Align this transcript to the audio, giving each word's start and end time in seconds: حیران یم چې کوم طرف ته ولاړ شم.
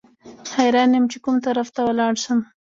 حیران 0.55 0.89
یم 0.95 1.05
چې 1.11 1.17
کوم 1.23 1.35
طرف 1.45 1.67
ته 1.75 1.81
ولاړ 1.87 2.13
شم. 2.23 2.39